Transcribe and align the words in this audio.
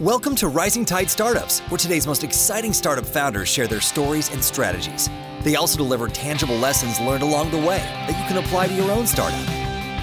Welcome 0.00 0.34
to 0.36 0.48
Rising 0.48 0.84
Tide 0.84 1.08
Startups, 1.08 1.60
where 1.68 1.78
today's 1.78 2.04
most 2.04 2.24
exciting 2.24 2.72
startup 2.72 3.06
founders 3.06 3.48
share 3.48 3.68
their 3.68 3.80
stories 3.80 4.28
and 4.32 4.42
strategies. 4.42 5.08
They 5.42 5.54
also 5.54 5.76
deliver 5.76 6.08
tangible 6.08 6.56
lessons 6.56 6.98
learned 6.98 7.22
along 7.22 7.52
the 7.52 7.58
way 7.58 7.78
that 7.78 8.08
you 8.08 8.26
can 8.26 8.44
apply 8.44 8.66
to 8.66 8.74
your 8.74 8.90
own 8.90 9.06
startup. 9.06 9.38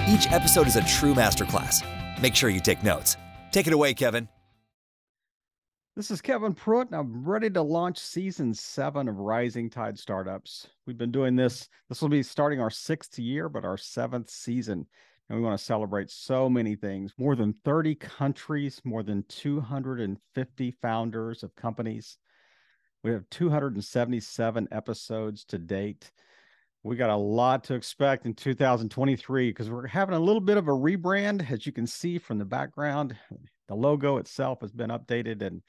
Each 0.08 0.32
episode 0.32 0.66
is 0.66 0.76
a 0.76 0.84
true 0.84 1.12
masterclass. 1.12 1.84
Make 2.22 2.34
sure 2.34 2.48
you 2.48 2.58
take 2.58 2.82
notes. 2.82 3.18
Take 3.50 3.66
it 3.66 3.74
away, 3.74 3.92
Kevin. 3.92 4.28
This 5.94 6.10
is 6.10 6.22
Kevin 6.22 6.54
Pruitt, 6.54 6.88
and 6.88 6.96
I'm 6.96 7.28
ready 7.28 7.50
to 7.50 7.60
launch 7.60 7.98
season 7.98 8.54
seven 8.54 9.08
of 9.08 9.18
Rising 9.18 9.68
Tide 9.68 9.98
Startups. 9.98 10.68
We've 10.86 10.96
been 10.96 11.12
doing 11.12 11.36
this, 11.36 11.68
this 11.90 12.00
will 12.00 12.08
be 12.08 12.22
starting 12.22 12.62
our 12.62 12.70
sixth 12.70 13.18
year, 13.18 13.50
but 13.50 13.66
our 13.66 13.76
seventh 13.76 14.30
season. 14.30 14.86
And 15.32 15.40
we 15.40 15.46
want 15.46 15.58
to 15.58 15.64
celebrate 15.64 16.10
so 16.10 16.46
many 16.50 16.74
things 16.74 17.14
more 17.16 17.34
than 17.34 17.54
30 17.64 17.94
countries, 17.94 18.82
more 18.84 19.02
than 19.02 19.24
250 19.30 20.70
founders 20.82 21.42
of 21.42 21.56
companies. 21.56 22.18
We 23.02 23.12
have 23.12 23.24
277 23.30 24.68
episodes 24.70 25.46
to 25.46 25.56
date. 25.56 26.10
We 26.82 26.96
got 26.96 27.08
a 27.08 27.16
lot 27.16 27.64
to 27.64 27.74
expect 27.74 28.26
in 28.26 28.34
2023 28.34 29.48
because 29.48 29.70
we're 29.70 29.86
having 29.86 30.16
a 30.16 30.20
little 30.20 30.38
bit 30.38 30.58
of 30.58 30.68
a 30.68 30.72
rebrand, 30.72 31.50
as 31.50 31.64
you 31.64 31.72
can 31.72 31.86
see 31.86 32.18
from 32.18 32.36
the 32.36 32.44
background. 32.44 33.16
The 33.68 33.74
logo 33.74 34.18
itself 34.18 34.60
has 34.60 34.72
been 34.72 34.90
updated, 34.90 35.40
and 35.40 35.62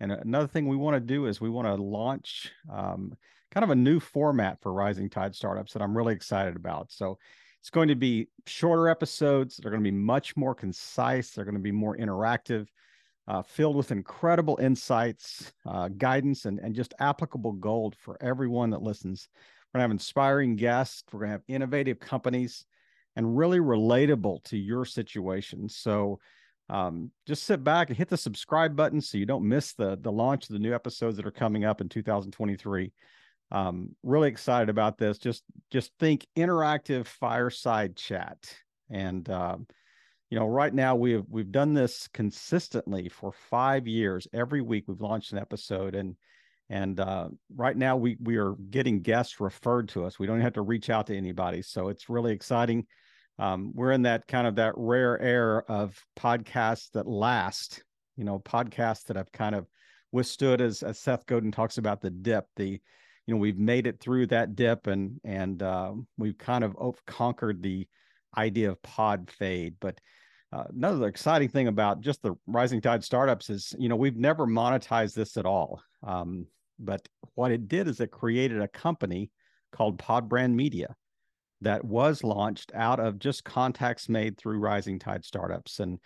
and 0.00 0.10
another 0.10 0.46
thing 0.46 0.68
we 0.68 0.76
want 0.76 0.94
to 0.94 1.00
do 1.00 1.26
is 1.26 1.38
we 1.38 1.50
want 1.50 1.68
to 1.68 1.74
launch 1.74 2.50
um, 2.72 3.12
kind 3.50 3.62
of 3.62 3.68
a 3.68 3.74
new 3.74 4.00
format 4.00 4.62
for 4.62 4.72
Rising 4.72 5.10
Tide 5.10 5.34
startups 5.34 5.74
that 5.74 5.82
I'm 5.82 5.94
really 5.94 6.14
excited 6.14 6.56
about. 6.56 6.90
So 6.90 7.18
it's 7.62 7.70
going 7.70 7.86
to 7.86 7.94
be 7.94 8.26
shorter 8.44 8.88
episodes. 8.88 9.56
They're 9.56 9.70
going 9.70 9.84
to 9.84 9.88
be 9.88 9.96
much 9.96 10.36
more 10.36 10.52
concise. 10.52 11.30
They're 11.30 11.44
going 11.44 11.54
to 11.54 11.60
be 11.60 11.70
more 11.70 11.96
interactive, 11.96 12.66
uh, 13.28 13.42
filled 13.42 13.76
with 13.76 13.92
incredible 13.92 14.58
insights, 14.60 15.52
uh, 15.64 15.86
guidance, 15.96 16.44
and, 16.44 16.58
and 16.58 16.74
just 16.74 16.92
applicable 16.98 17.52
gold 17.52 17.94
for 17.96 18.20
everyone 18.20 18.70
that 18.70 18.82
listens. 18.82 19.28
We're 19.72 19.78
going 19.78 19.82
to 19.82 19.84
have 19.84 19.90
inspiring 19.92 20.56
guests. 20.56 21.04
We're 21.12 21.20
going 21.20 21.28
to 21.28 21.34
have 21.34 21.42
innovative 21.46 22.00
companies 22.00 22.66
and 23.14 23.38
really 23.38 23.60
relatable 23.60 24.42
to 24.46 24.58
your 24.58 24.84
situation. 24.84 25.68
So 25.68 26.18
um, 26.68 27.12
just 27.28 27.44
sit 27.44 27.62
back 27.62 27.90
and 27.90 27.96
hit 27.96 28.08
the 28.08 28.16
subscribe 28.16 28.74
button 28.74 29.00
so 29.00 29.18
you 29.18 29.26
don't 29.26 29.46
miss 29.46 29.74
the, 29.74 29.96
the 30.00 30.10
launch 30.10 30.48
of 30.48 30.54
the 30.54 30.58
new 30.58 30.74
episodes 30.74 31.16
that 31.16 31.26
are 31.26 31.30
coming 31.30 31.64
up 31.64 31.80
in 31.80 31.88
2023 31.88 32.90
um, 33.52 33.94
really 34.02 34.28
excited 34.28 34.70
about 34.70 34.96
this. 34.96 35.18
Just 35.18 35.44
just 35.72 35.90
think 35.98 36.26
interactive 36.36 37.06
fireside 37.06 37.96
chat, 37.96 38.54
and 38.90 39.28
um, 39.30 39.66
you 40.30 40.38
know, 40.38 40.46
right 40.46 40.72
now 40.72 40.94
we've 40.94 41.24
we've 41.28 41.50
done 41.50 41.72
this 41.72 42.08
consistently 42.12 43.08
for 43.08 43.32
five 43.32 43.88
years. 43.88 44.28
Every 44.32 44.60
week 44.60 44.84
we've 44.86 45.00
launched 45.00 45.32
an 45.32 45.38
episode, 45.38 45.94
and 45.94 46.14
and 46.68 47.00
uh, 47.00 47.28
right 47.56 47.76
now 47.76 47.96
we 47.96 48.18
we 48.20 48.36
are 48.36 48.54
getting 48.70 49.00
guests 49.00 49.40
referred 49.40 49.88
to 49.90 50.04
us. 50.04 50.18
We 50.18 50.26
don't 50.26 50.42
have 50.42 50.52
to 50.54 50.62
reach 50.62 50.90
out 50.90 51.06
to 51.06 51.16
anybody, 51.16 51.62
so 51.62 51.88
it's 51.88 52.10
really 52.10 52.32
exciting. 52.32 52.86
Um, 53.38 53.72
we're 53.74 53.92
in 53.92 54.02
that 54.02 54.28
kind 54.28 54.46
of 54.46 54.56
that 54.56 54.74
rare 54.76 55.18
air 55.20 55.70
of 55.70 55.98
podcasts 56.18 56.90
that 56.92 57.08
last. 57.08 57.82
You 58.16 58.24
know, 58.24 58.40
podcasts 58.40 59.04
that 59.04 59.16
have 59.16 59.32
kind 59.32 59.54
of 59.54 59.66
withstood, 60.12 60.60
as 60.60 60.82
as 60.82 60.98
Seth 60.98 61.24
Godin 61.24 61.50
talks 61.50 61.78
about 61.78 62.02
the 62.02 62.10
dip, 62.10 62.44
the 62.56 62.78
you 63.26 63.34
know 63.34 63.40
we've 63.40 63.58
made 63.58 63.86
it 63.86 64.00
through 64.00 64.26
that 64.26 64.54
dip 64.56 64.86
and 64.86 65.20
and 65.24 65.62
uh, 65.62 65.92
we've 66.18 66.38
kind 66.38 66.64
of 66.64 66.76
conquered 67.06 67.62
the 67.62 67.86
idea 68.36 68.70
of 68.70 68.82
pod 68.82 69.30
fade 69.30 69.74
but 69.80 69.98
uh, 70.52 70.64
another 70.74 71.06
exciting 71.06 71.48
thing 71.48 71.68
about 71.68 72.00
just 72.00 72.22
the 72.22 72.34
rising 72.46 72.80
tide 72.80 73.04
startups 73.04 73.50
is 73.50 73.74
you 73.78 73.88
know 73.88 73.96
we've 73.96 74.16
never 74.16 74.46
monetized 74.46 75.14
this 75.14 75.36
at 75.36 75.46
all 75.46 75.82
um, 76.06 76.46
but 76.78 77.06
what 77.34 77.52
it 77.52 77.68
did 77.68 77.88
is 77.88 78.00
it 78.00 78.10
created 78.10 78.60
a 78.60 78.68
company 78.68 79.30
called 79.72 79.98
pod 79.98 80.28
brand 80.28 80.56
media 80.56 80.94
that 81.60 81.84
was 81.84 82.24
launched 82.24 82.72
out 82.74 82.98
of 82.98 83.18
just 83.18 83.44
contacts 83.44 84.08
made 84.08 84.36
through 84.36 84.58
rising 84.58 84.98
tide 84.98 85.24
startups 85.24 85.80
and 85.80 85.98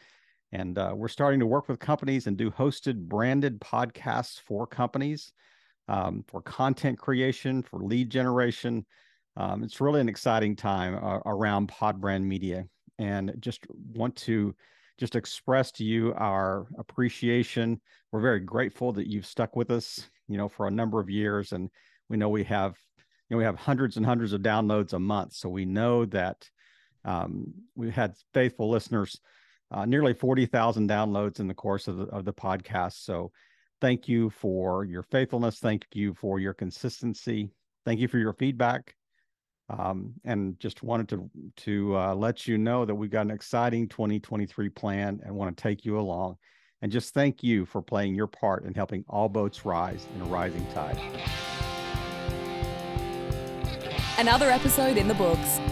and 0.52 0.78
uh, 0.78 0.92
we're 0.94 1.08
starting 1.08 1.40
to 1.40 1.46
work 1.46 1.68
with 1.68 1.78
companies 1.80 2.26
and 2.26 2.36
do 2.36 2.50
hosted 2.50 2.96
branded 2.96 3.60
podcasts 3.60 4.40
for 4.40 4.66
companies 4.66 5.32
um, 5.88 6.24
for 6.26 6.42
content 6.42 6.98
creation, 6.98 7.62
for 7.62 7.80
lead 7.80 8.10
generation. 8.10 8.84
Um, 9.36 9.62
it's 9.62 9.80
really 9.80 10.00
an 10.00 10.08
exciting 10.08 10.56
time 10.56 10.94
uh, 10.94 11.18
around 11.26 11.68
Pod 11.68 12.00
Brand 12.00 12.26
Media, 12.26 12.64
and 12.98 13.34
just 13.40 13.66
want 13.94 14.16
to 14.16 14.54
just 14.98 15.14
express 15.14 15.70
to 15.72 15.84
you 15.84 16.14
our 16.14 16.66
appreciation. 16.78 17.80
We're 18.10 18.20
very 18.20 18.40
grateful 18.40 18.92
that 18.94 19.08
you've 19.08 19.26
stuck 19.26 19.54
with 19.54 19.70
us, 19.70 20.08
you 20.26 20.38
know, 20.38 20.48
for 20.48 20.66
a 20.66 20.70
number 20.70 21.00
of 21.00 21.10
years, 21.10 21.52
and 21.52 21.68
we 22.08 22.16
know 22.16 22.30
we 22.30 22.44
have, 22.44 22.76
you 22.98 23.34
know, 23.34 23.38
we 23.38 23.44
have 23.44 23.56
hundreds 23.56 23.98
and 23.98 24.06
hundreds 24.06 24.32
of 24.32 24.40
downloads 24.40 24.94
a 24.94 24.98
month. 24.98 25.34
So 25.34 25.50
we 25.50 25.66
know 25.66 26.06
that 26.06 26.48
um, 27.04 27.52
we've 27.74 27.92
had 27.92 28.14
faithful 28.32 28.70
listeners, 28.70 29.20
uh, 29.70 29.84
nearly 29.84 30.14
forty 30.14 30.46
thousand 30.46 30.88
downloads 30.88 31.40
in 31.40 31.46
the 31.46 31.54
course 31.54 31.88
of 31.88 31.98
the 31.98 32.04
of 32.04 32.24
the 32.24 32.32
podcast. 32.32 33.04
So 33.04 33.32
Thank 33.80 34.08
you 34.08 34.30
for 34.30 34.84
your 34.84 35.02
faithfulness. 35.02 35.58
Thank 35.58 35.86
you 35.92 36.14
for 36.14 36.38
your 36.38 36.54
consistency. 36.54 37.50
Thank 37.84 38.00
you 38.00 38.08
for 38.08 38.18
your 38.18 38.32
feedback. 38.32 38.94
Um, 39.68 40.14
and 40.24 40.58
just 40.60 40.82
wanted 40.82 41.08
to 41.08 41.30
to 41.64 41.96
uh, 41.96 42.14
let 42.14 42.46
you 42.46 42.56
know 42.56 42.84
that 42.84 42.94
we've 42.94 43.10
got 43.10 43.26
an 43.26 43.32
exciting 43.32 43.88
2023 43.88 44.68
plan 44.70 45.20
and 45.24 45.34
want 45.34 45.56
to 45.56 45.60
take 45.60 45.84
you 45.84 45.98
along. 45.98 46.36
And 46.82 46.92
just 46.92 47.14
thank 47.14 47.42
you 47.42 47.66
for 47.66 47.82
playing 47.82 48.14
your 48.14 48.28
part 48.28 48.64
in 48.64 48.74
helping 48.74 49.04
all 49.08 49.28
boats 49.28 49.64
rise 49.64 50.06
in 50.14 50.22
a 50.22 50.26
rising 50.26 50.66
tide. 50.72 51.00
Another 54.18 54.50
episode 54.50 54.96
in 54.96 55.08
the 55.08 55.14
books. 55.14 55.58